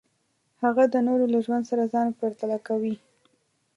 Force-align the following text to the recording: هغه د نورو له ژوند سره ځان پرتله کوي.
هغه 0.63 0.83
د 0.93 0.95
نورو 1.07 1.25
له 1.33 1.39
ژوند 1.45 1.63
سره 1.69 1.83
ځان 1.93 2.07
پرتله 2.19 2.57
کوي. 2.67 2.95